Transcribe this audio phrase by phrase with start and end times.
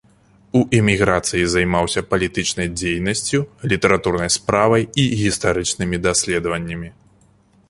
[0.59, 3.39] У эміграцыі займаўся палітычнай дзейнасцю,
[3.75, 6.89] літаратурнай справай і гістарычнымі даследаваннямі.